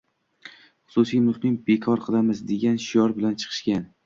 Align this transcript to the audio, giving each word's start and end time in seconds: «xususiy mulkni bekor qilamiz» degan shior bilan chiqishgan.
«xususiy 0.95 1.21
mulkni 1.25 1.51
bekor 1.69 2.01
qilamiz» 2.07 2.43
degan 2.53 2.81
shior 2.87 3.15
bilan 3.21 3.39
chiqishgan. 3.47 3.87